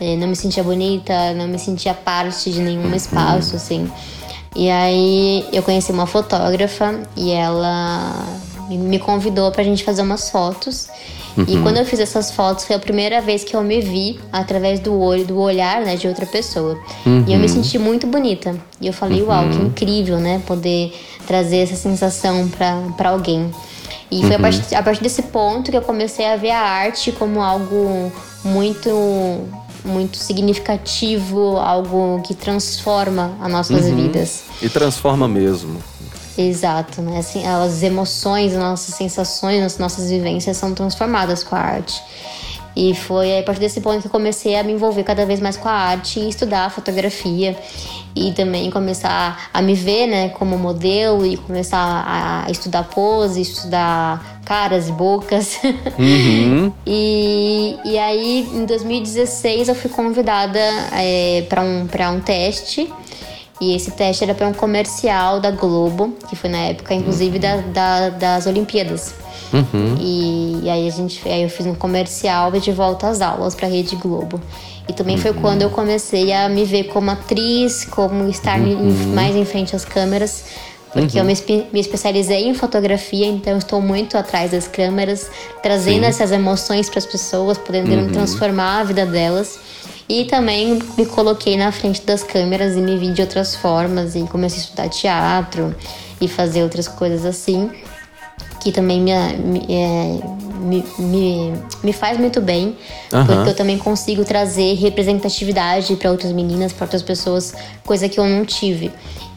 [0.00, 2.94] é, não me sentia bonita, não me sentia parte de nenhum uhum.
[2.94, 3.90] espaço, assim.
[4.54, 8.26] E aí eu conheci uma fotógrafa e ela
[8.76, 10.88] me convidou pra gente fazer umas fotos.
[11.36, 11.44] Uhum.
[11.46, 14.80] E quando eu fiz essas fotos, foi a primeira vez que eu me vi através
[14.80, 16.76] do olho, do olhar, né, de outra pessoa.
[17.06, 17.24] Uhum.
[17.26, 17.48] E eu me uhum.
[17.48, 18.56] senti muito bonita.
[18.80, 19.28] E eu falei, uhum.
[19.28, 20.92] uau, que incrível, né, poder
[21.26, 23.50] trazer essa sensação para alguém.
[24.10, 24.42] E foi a uhum.
[24.42, 28.10] partir, a partir desse ponto que eu comecei a ver a arte como algo
[28.44, 28.90] muito
[29.84, 33.96] muito significativo, algo que transforma as nossas uhum.
[33.96, 34.42] vidas.
[34.60, 35.78] E transforma mesmo.
[36.38, 37.18] Exato, né?
[37.18, 42.00] Assim, as emoções, as nossas sensações, as nossas vivências são transformadas com a arte.
[42.76, 45.56] E foi a partir desse ponto que eu comecei a me envolver cada vez mais
[45.56, 47.56] com a arte e estudar fotografia.
[48.14, 54.40] E também começar a me ver né, como modelo e começar a estudar pose, estudar
[54.44, 55.58] caras e bocas.
[55.98, 56.72] Uhum.
[56.86, 60.60] e, e aí, em 2016, eu fui convidada
[60.92, 62.88] é, para um, um teste
[63.60, 67.56] e esse teste era para um comercial da Globo, que foi na época, inclusive, da,
[67.56, 69.14] da, das Olimpíadas.
[69.52, 69.96] Uhum.
[69.98, 73.66] E, e, aí a gente, aí eu fiz um comercial de volta às aulas para
[73.66, 74.40] a Rede Globo.
[74.88, 75.22] E também uhum.
[75.22, 79.12] foi quando eu comecei a me ver como atriz, como estar uhum.
[79.14, 80.44] mais em frente às câmeras,
[80.92, 81.28] porque eu uhum.
[81.28, 85.30] me, me, especializei em fotografia, então estou muito atrás das câmeras,
[85.62, 86.08] trazendo Sim.
[86.08, 88.12] essas emoções para as pessoas, podendo uhum.
[88.12, 89.58] transformar a vida delas.
[90.08, 94.22] E também me coloquei na frente das câmeras e me vi de outras formas e
[94.22, 95.74] comecei a estudar teatro
[96.18, 97.70] e fazer outras coisas assim,
[98.62, 100.18] que também me, me, é,
[100.60, 101.52] me, me,
[101.84, 102.76] me, faz muito bem,
[103.12, 103.26] uhum.
[103.26, 108.24] porque eu também consigo trazer representatividade para outras meninas, para outras pessoas, coisa que eu
[108.24, 108.90] não tive.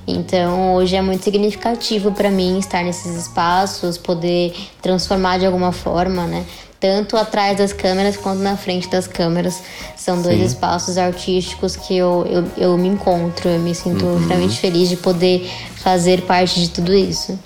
[0.07, 6.25] Então, hoje é muito significativo para mim estar nesses espaços, poder transformar de alguma forma,
[6.25, 6.45] né?
[6.81, 9.61] Tanto atrás das câmeras quanto na frente das câmeras.
[9.95, 10.45] São dois Sim.
[10.45, 14.19] espaços artísticos que eu, eu, eu, me encontro, eu me sinto uhum.
[14.19, 17.39] extremamente feliz de poder fazer parte de tudo isso.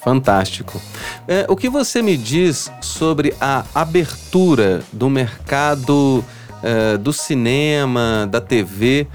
[0.00, 0.80] Fantástico.
[1.28, 6.24] É, o que você me diz sobre a abertura do mercado
[6.62, 9.06] é, do cinema, da TV?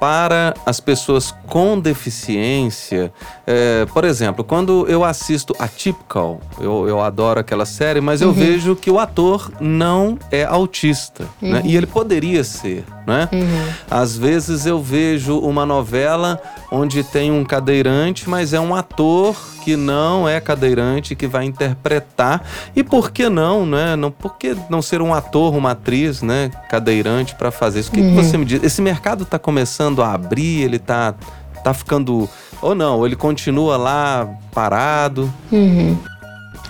[0.00, 3.12] Para as pessoas com deficiência.
[3.46, 8.28] É, por exemplo, quando eu assisto a Typical, eu, eu adoro aquela série, mas eu
[8.28, 8.34] uhum.
[8.34, 11.48] vejo que o ator não é autista, né?
[11.48, 11.52] uhum.
[11.52, 11.62] né?
[11.66, 13.28] E ele poderia ser, né?
[13.32, 13.72] Uhum.
[13.90, 19.76] Às vezes eu vejo uma novela onde tem um cadeirante, mas é um ator que
[19.76, 22.44] não é cadeirante que vai interpretar.
[22.74, 23.96] E por que não, né?
[23.96, 27.90] Não, por que não ser um ator, uma atriz, né, cadeirante para fazer isso?
[27.90, 28.16] O que, uhum.
[28.16, 28.62] que, você me diz?
[28.62, 31.14] Esse mercado está começando a abrir, ele está
[31.62, 32.28] tá ficando
[32.62, 35.32] ou não, ele continua lá parado?
[35.50, 35.96] Uhum.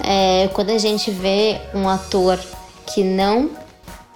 [0.02, 2.38] É, quando a gente vê um ator
[2.86, 3.50] que não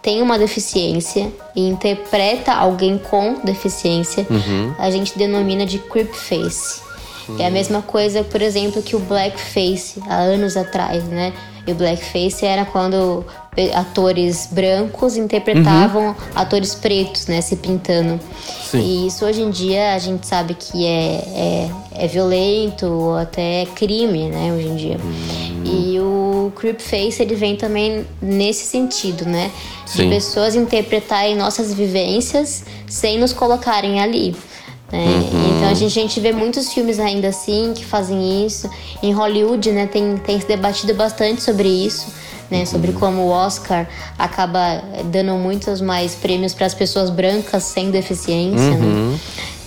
[0.05, 4.75] tem uma deficiência e interpreta alguém com deficiência, uhum.
[4.79, 6.83] a gente denomina de creep face.
[7.27, 7.37] Uhum.
[7.39, 11.33] É a mesma coisa, por exemplo, que o blackface há anos atrás, né?
[11.67, 13.25] E o blackface era quando
[13.75, 16.15] atores brancos interpretavam uhum.
[16.35, 18.19] atores pretos, né, se pintando.
[18.63, 18.81] Sim.
[18.81, 23.63] E isso hoje em dia a gente sabe que é, é, é violento ou até
[23.63, 24.99] é crime, né, hoje em dia.
[25.03, 25.63] Uhum.
[25.65, 29.51] E o creepface ele vem também nesse sentido, né,
[29.87, 30.05] Sim.
[30.05, 34.35] de pessoas interpretarem nossas vivências sem nos colocarem ali.
[34.91, 35.07] Né?
[35.07, 35.57] Uhum.
[35.57, 38.69] Então a gente, a gente vê muitos filmes ainda assim que fazem isso.
[39.03, 42.24] Em Hollywood, né, tem, tem se debatido bastante sobre isso.
[42.55, 43.01] Né, sobre uhum.
[43.01, 48.71] como o Oscar acaba dando muitos mais prêmios para as pessoas brancas sem deficiência.
[48.71, 48.77] Né?
[48.77, 49.11] Uhum.
[49.11, 49.19] Né?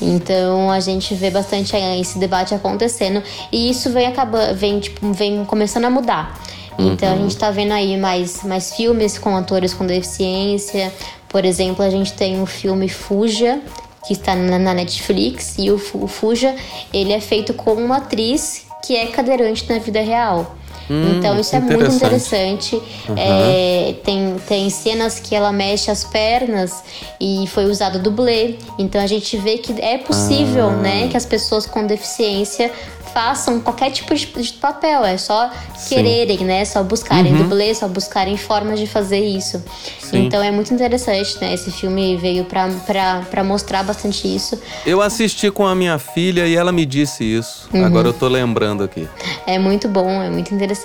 [0.02, 3.21] Então a gente vê bastante esse debate acontecendo
[3.52, 6.39] e isso vem acaba, vem, tipo, vem começando a mudar.
[6.80, 7.15] Então uhum.
[7.15, 10.93] a gente está vendo aí mais, mais filmes com atores com deficiência.
[11.28, 13.60] Por exemplo, a gente tem o filme Fuja,
[14.06, 16.56] que está na Netflix, e o, o Fuja,
[16.93, 20.56] ele é feito com uma atriz que é cadeirante na vida real.
[20.89, 22.76] Hum, então isso é muito interessante.
[22.76, 23.15] Uhum.
[23.17, 26.84] É, tem, tem cenas que ela mexe as pernas
[27.19, 28.56] e foi usado dublê.
[28.80, 30.78] Então a gente vê que é possível, ah.
[30.78, 32.71] né, que as pessoas com deficiência
[33.17, 34.28] façam qualquer tipo de,
[34.62, 35.50] papel, é só
[35.89, 36.63] quererem, né?
[36.65, 37.43] Só buscarem Uhum.
[37.43, 39.63] dublê, só buscarem formas de fazer isso.
[40.00, 40.26] Sim.
[40.26, 41.54] Então é muito interessante, né?
[41.54, 44.62] Esse filme veio pra, pra, pra mostrar bastante isso.
[44.86, 47.67] Eu assisti com a minha filha e ela me disse isso.
[47.73, 47.84] Uhum.
[47.86, 49.08] Agora eu tô lembrando aqui.
[49.47, 50.77] É muito bom, é muito interessante.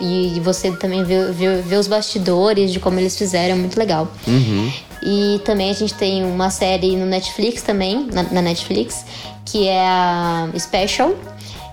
[0.00, 4.08] E você também vê, vê, vê os bastidores de como eles fizeram, é muito legal.
[4.26, 4.72] Uhum.
[5.02, 9.04] E também a gente tem uma série no Netflix também, na, na Netflix,
[9.44, 11.14] que é a Special,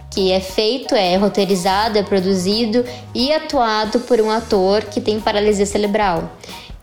[0.10, 2.84] que é feito, é roteirizado, é produzido
[3.16, 6.30] e atuado por um ator que tem paralisia cerebral.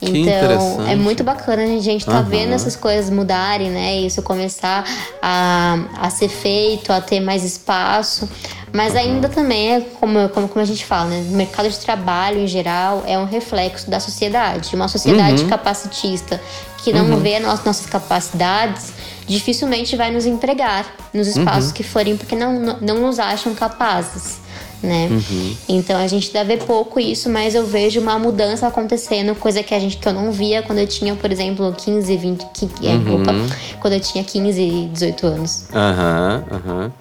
[0.00, 2.22] Então, é muito bacana a gente tá Aham.
[2.22, 3.96] vendo essas coisas mudarem, né?
[4.00, 4.84] Isso começar
[5.20, 8.28] a, a ser feito, a ter mais espaço.
[8.72, 11.26] Mas ainda também é como, como, como a gente fala, né?
[11.30, 14.74] O mercado de trabalho em geral é um reflexo da sociedade.
[14.76, 15.48] Uma sociedade Uhum.
[15.48, 16.40] capacitista
[16.84, 18.92] que não vê as nossas, nossas capacidades
[19.26, 21.38] dificilmente vai nos empregar nos Uhum.
[21.42, 24.38] espaços que forem porque não, não, não nos acham capazes.
[24.82, 25.08] Né?
[25.10, 25.56] Uhum.
[25.68, 29.74] Então a gente deve ver pouco isso, mas eu vejo uma mudança acontecendo, coisa que
[29.74, 32.90] a gente que eu não via quando eu tinha, por exemplo, 15, 20, qui- é,
[32.92, 33.22] Uhum.
[33.22, 33.32] opa,
[33.80, 35.64] quando eu tinha 15 e 18 anos.
[35.74, 36.92] Aham, aham.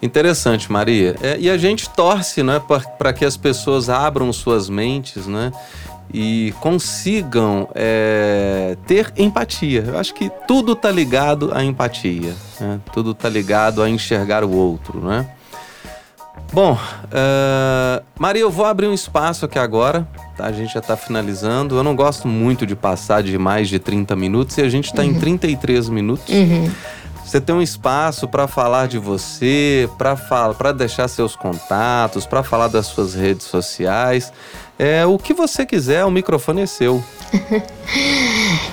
[0.00, 1.16] Interessante, Maria.
[1.20, 2.60] É, e a gente torce, né,
[2.98, 5.50] para que as pessoas abram suas mentes, né?
[6.14, 9.82] E consigam é, ter empatia.
[9.88, 12.34] Eu acho que tudo tá ligado à empatia.
[12.60, 12.78] né?
[12.92, 15.26] Tudo tá ligado a enxergar o outro, né?
[16.52, 16.78] Bom,
[17.12, 20.06] eh, Maria, eu vou abrir um espaço aqui agora,
[20.36, 20.46] tá?
[20.46, 21.76] A gente já tá finalizando.
[21.76, 25.04] Eu não gosto muito de passar de mais de 30 minutos e a gente tá
[25.04, 26.32] em 33 minutos.
[27.24, 32.86] Você tem um espaço para falar de você, para deixar seus contatos, para falar das
[32.86, 34.32] suas redes sociais.
[34.78, 37.02] É o que você quiser, o microfone é seu.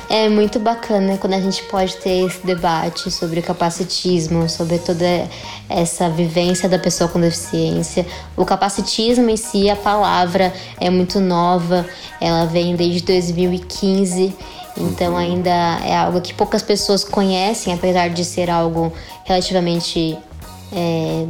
[0.10, 5.28] É muito bacana quando a gente pode ter esse debate sobre o capacitismo, sobre toda
[5.68, 8.06] essa vivência da pessoa com deficiência.
[8.38, 11.84] O capacitismo em si, a palavra é muito nova,
[12.22, 14.36] ela vem desde 2015.
[14.78, 15.50] Então ainda
[15.84, 18.94] é algo que poucas pessoas conhecem, apesar de ser algo
[19.26, 20.16] relativamente
[20.72, 21.26] é,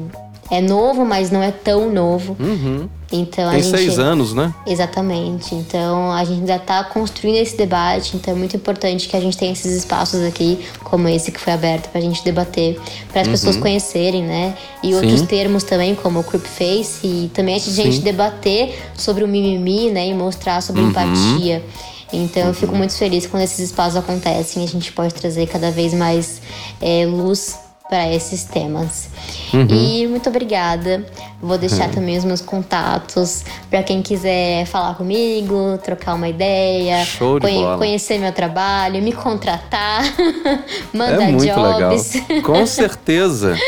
[0.53, 2.37] é novo, mas não é tão novo.
[2.39, 2.87] Uhum.
[3.11, 4.53] Então Tem gente seis anos, né?
[4.65, 5.53] Exatamente.
[5.53, 9.37] Então a gente ainda está construindo esse debate, então é muito importante que a gente
[9.37, 12.79] tenha esses espaços aqui, como esse que foi aberto para a gente debater,
[13.11, 14.55] para as pessoas conhecerem, né?
[14.83, 15.17] E outros Uhum.
[15.19, 15.25] Sim.
[15.25, 18.01] termos também, como o creep face, e também a gente Sim.
[18.01, 20.07] debater sobre o mimimi, né?
[20.07, 20.89] E mostrar sobre Uhum.
[20.89, 21.63] empatia.
[22.11, 25.71] Então eu fico muito feliz quando esses espaços acontecem e a gente pode trazer cada
[25.71, 26.41] vez mais
[26.79, 27.57] é, luz
[27.89, 29.09] para esses temas.
[29.53, 29.67] Uhum.
[29.69, 31.05] E muito obrigada.
[31.41, 37.77] Vou deixar também os meus contatos para quem quiser falar comigo, trocar uma ideia, bola.
[37.77, 40.03] conhecer meu trabalho, me contratar,
[40.93, 42.13] mandar é muito jobs.
[42.27, 42.41] legal.
[42.43, 43.55] Com certeza.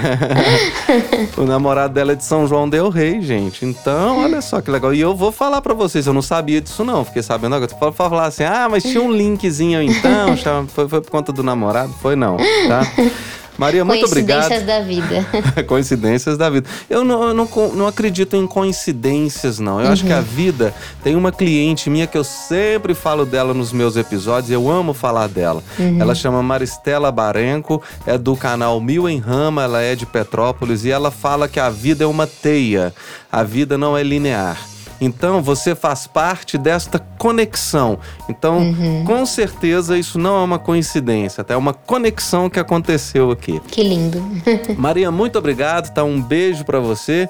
[1.37, 3.65] o namorado dela é de São João Del Rei, gente.
[3.65, 4.95] Então, olha só que legal.
[4.95, 7.05] E eu vou falar pra vocês, eu não sabia disso, não.
[7.05, 7.75] Fiquei sabendo agora.
[7.75, 10.37] Pra falar assim, ah, mas tinha um linkzinho então.
[10.69, 11.93] foi, foi por conta do namorado?
[12.01, 12.83] Foi não, tá?
[13.57, 14.49] Maria, muito obrigado.
[14.49, 15.63] Coincidências da vida.
[15.67, 16.69] Coincidências da vida.
[16.91, 19.81] Eu não, eu não, não acredito em coincidências, não.
[19.81, 23.73] Eu acho que a vida tem uma cliente minha que eu sempre falo dela nos
[23.73, 25.63] meus episódios, eu amo falar dela.
[26.01, 30.91] Ela chama Maristela Barenco, é do canal Mil em Rama, ela é de Petrópolis e
[30.91, 32.93] ela fala que a vida é uma teia,
[33.31, 34.59] a vida não é linear.
[35.01, 37.99] Então você faz parte desta conexão.
[38.29, 38.75] Então,
[39.07, 43.61] com certeza, isso não é uma coincidência, até é uma conexão que aconteceu aqui.
[43.69, 44.23] Que lindo.
[44.77, 46.05] Maria, muito obrigado, tá?
[46.05, 47.29] Um beijo pra você.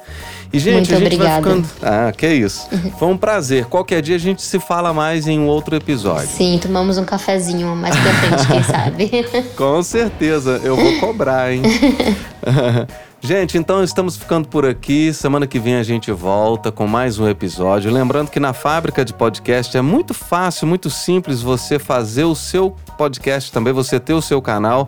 [0.52, 1.50] E, gente, Muito a gente obrigada.
[1.50, 1.68] vai ficando.
[1.82, 2.68] Ah, que isso.
[2.96, 3.64] Foi um prazer.
[3.64, 6.28] Qualquer dia a gente se fala mais em um outro episódio.
[6.28, 9.26] Sim, tomamos um cafezinho mais pra frente, quem sabe.
[9.56, 11.62] Com certeza, eu vou cobrar, hein?
[13.24, 15.10] Gente, então estamos ficando por aqui.
[15.10, 17.90] Semana que vem a gente volta com mais um episódio.
[17.90, 22.76] Lembrando que na fábrica de podcast é muito fácil, muito simples você fazer o seu
[22.98, 24.86] podcast também, você ter o seu canal.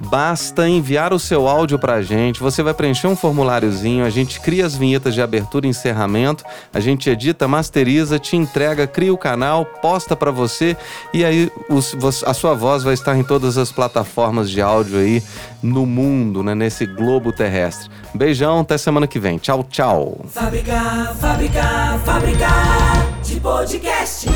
[0.00, 4.66] Basta enviar o seu áudio pra gente, você vai preencher um formuláriozinho, a gente cria
[4.66, 9.64] as vinhetas de abertura e encerramento, a gente edita, masteriza, te entrega, cria o canal,
[9.64, 10.76] posta para você
[11.12, 11.50] e aí
[12.26, 15.22] a sua voz vai estar em todas as plataformas de áudio aí
[15.62, 17.90] no mundo, né, nesse globo terrestre.
[18.14, 19.38] Beijão, até semana que vem.
[19.38, 20.24] Tchau, tchau.
[20.28, 22.48] Fábrica, fábrica, fábrica
[23.22, 24.33] de podcast.